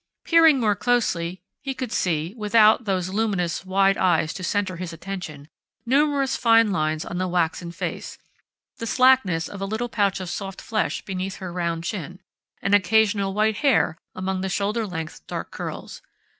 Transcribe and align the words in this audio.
Peering 0.23 0.59
more 0.59 0.75
closely, 0.75 1.43
he 1.61 1.75
could 1.75 1.91
see 1.91 2.33
without 2.35 2.85
those 2.85 3.09
luminous, 3.09 3.63
wide 3.67 3.97
eyes 3.99 4.33
to 4.33 4.43
center 4.43 4.77
his 4.77 4.91
attention 4.91 5.47
numerous 5.85 6.35
fine 6.35 6.71
lines 6.71 7.05
on 7.05 7.19
the 7.19 7.27
waxen 7.27 7.71
face, 7.71 8.17
the 8.79 8.87
slackness 8.87 9.47
of 9.47 9.61
a 9.61 9.65
little 9.67 9.89
pouch 9.89 10.19
of 10.19 10.27
soft 10.31 10.59
flesh 10.59 11.03
beneath 11.05 11.35
her 11.35 11.53
round 11.53 11.83
chin, 11.83 12.19
an 12.63 12.73
occasional 12.73 13.35
white 13.35 13.57
hair 13.57 13.95
among 14.15 14.41
the 14.41 14.49
shoulder 14.49 14.87
length 14.87 15.27
dark 15.27 15.51
curls.... 15.51 16.01